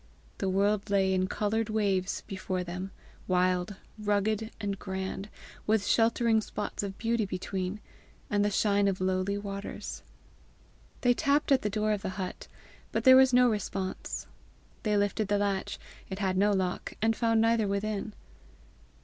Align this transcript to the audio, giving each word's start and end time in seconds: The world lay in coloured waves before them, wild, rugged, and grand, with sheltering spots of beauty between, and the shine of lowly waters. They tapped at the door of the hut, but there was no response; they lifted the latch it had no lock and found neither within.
The 0.39 0.49
world 0.49 0.89
lay 0.89 1.13
in 1.13 1.27
coloured 1.27 1.69
waves 1.69 2.23
before 2.25 2.63
them, 2.63 2.89
wild, 3.27 3.75
rugged, 3.99 4.49
and 4.59 4.79
grand, 4.79 5.29
with 5.67 5.85
sheltering 5.85 6.41
spots 6.41 6.81
of 6.81 6.97
beauty 6.97 7.23
between, 7.27 7.79
and 8.27 8.43
the 8.43 8.49
shine 8.49 8.87
of 8.87 8.99
lowly 8.99 9.37
waters. 9.37 10.01
They 11.01 11.13
tapped 11.13 11.51
at 11.51 11.61
the 11.61 11.69
door 11.69 11.91
of 11.91 12.01
the 12.01 12.09
hut, 12.17 12.47
but 12.91 13.03
there 13.03 13.15
was 13.15 13.31
no 13.31 13.47
response; 13.47 14.25
they 14.81 14.97
lifted 14.97 15.27
the 15.27 15.37
latch 15.37 15.77
it 16.09 16.17
had 16.17 16.35
no 16.35 16.49
lock 16.51 16.93
and 16.99 17.15
found 17.15 17.39
neither 17.39 17.67
within. 17.67 18.15